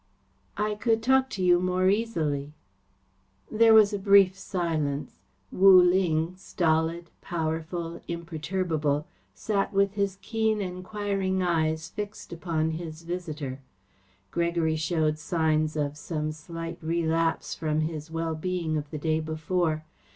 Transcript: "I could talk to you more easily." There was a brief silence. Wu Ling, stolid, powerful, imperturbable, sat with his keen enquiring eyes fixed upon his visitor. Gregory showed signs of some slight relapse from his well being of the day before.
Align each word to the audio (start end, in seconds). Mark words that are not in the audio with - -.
"I 0.57 0.73
could 0.73 1.03
talk 1.03 1.29
to 1.29 1.43
you 1.43 1.59
more 1.59 1.87
easily." 1.87 2.53
There 3.51 3.75
was 3.75 3.93
a 3.93 3.99
brief 3.99 4.35
silence. 4.35 5.19
Wu 5.51 5.79
Ling, 5.79 6.35
stolid, 6.37 7.11
powerful, 7.21 8.01
imperturbable, 8.07 9.05
sat 9.35 9.71
with 9.71 9.93
his 9.93 10.17
keen 10.23 10.59
enquiring 10.59 11.43
eyes 11.43 11.87
fixed 11.87 12.33
upon 12.33 12.71
his 12.71 13.03
visitor. 13.03 13.59
Gregory 14.31 14.75
showed 14.75 15.19
signs 15.19 15.75
of 15.75 15.95
some 15.95 16.31
slight 16.31 16.79
relapse 16.81 17.53
from 17.53 17.81
his 17.81 18.09
well 18.09 18.33
being 18.33 18.77
of 18.77 18.89
the 18.89 18.97
day 18.97 19.19
before. 19.19 19.85